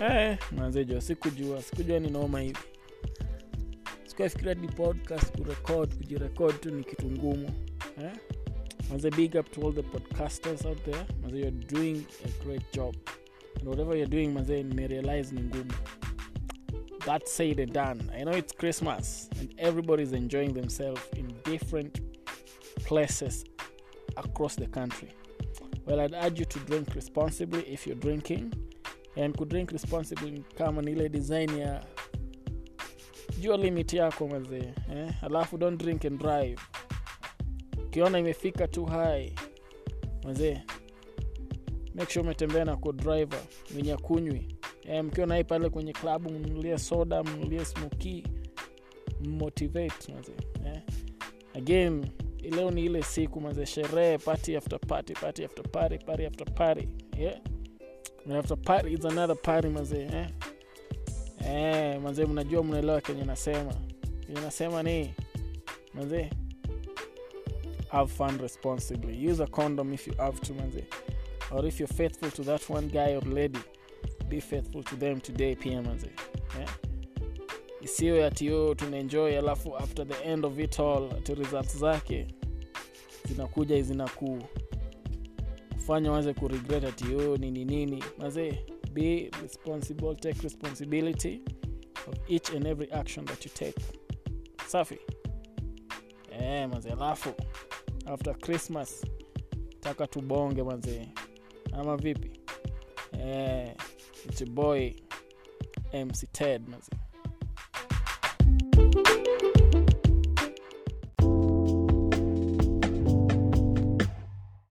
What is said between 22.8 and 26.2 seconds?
places across the country. Well i'd